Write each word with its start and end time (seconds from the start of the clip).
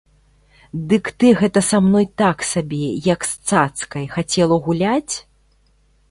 Дык 0.91 1.05
ты 1.23 1.27
гэта 1.41 1.61
са 1.67 1.77
мной 1.87 2.05
так 2.21 2.37
сабе, 2.51 2.81
як 3.13 3.27
з 3.33 3.59
цацкай, 3.65 4.05
хацела 4.15 4.57
гуляць? 4.69 5.15